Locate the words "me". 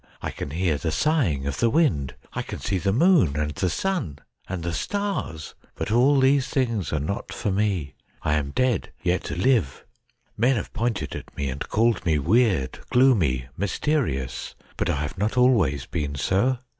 7.51-7.93, 11.37-11.51, 12.03-12.17